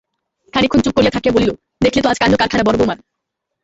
খানিকক্ষণ 0.53 0.81
চুপ 0.81 0.93
করিয়া 0.95 1.11
থাকিয়া 1.11 1.35
বলিল, 1.35 1.51
দেখলে 1.83 2.01
তো 2.01 2.07
আজ 2.09 2.17
কাণ্ডখানা 2.19 2.63
বড়-বৌমার? 2.63 2.97